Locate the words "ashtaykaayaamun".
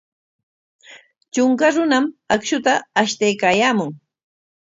3.01-3.91